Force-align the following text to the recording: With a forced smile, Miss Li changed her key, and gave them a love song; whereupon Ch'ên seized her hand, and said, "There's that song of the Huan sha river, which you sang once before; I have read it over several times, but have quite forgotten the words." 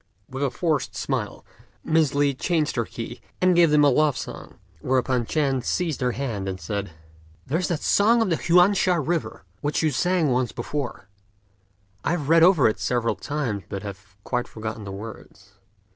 With 0.27 0.41
a 0.41 0.49
forced 0.49 0.95
smile, 0.95 1.45
Miss 1.83 2.15
Li 2.15 2.33
changed 2.33 2.75
her 2.75 2.85
key, 2.85 3.21
and 3.39 3.55
gave 3.55 3.69
them 3.69 3.83
a 3.83 3.89
love 3.91 4.17
song; 4.17 4.55
whereupon 4.79 5.25
Ch'ên 5.27 5.63
seized 5.63 6.01
her 6.01 6.13
hand, 6.13 6.49
and 6.49 6.59
said, 6.59 6.89
"There's 7.45 7.67
that 7.67 7.81
song 7.81 8.19
of 8.23 8.31
the 8.31 8.37
Huan 8.37 8.73
sha 8.73 8.95
river, 8.95 9.43
which 9.61 9.83
you 9.83 9.91
sang 9.91 10.31
once 10.31 10.53
before; 10.53 11.07
I 12.03 12.13
have 12.13 12.29
read 12.29 12.41
it 12.41 12.47
over 12.47 12.73
several 12.77 13.13
times, 13.13 13.61
but 13.69 13.83
have 13.83 14.15
quite 14.23 14.47
forgotten 14.47 14.85
the 14.85 14.91
words." 14.91 15.51